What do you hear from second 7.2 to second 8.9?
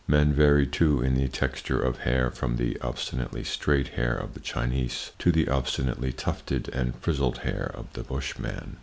hair of the Bushman.